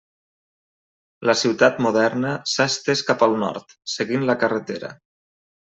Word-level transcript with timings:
La 1.31 1.35
ciutat 1.41 1.77
moderna 1.87 2.33
s'ha 2.53 2.67
estès 2.73 3.05
cap 3.13 3.27
al 3.29 3.39
nord, 3.45 3.79
seguint 3.99 4.29
la 4.31 4.41
carretera. 4.47 4.95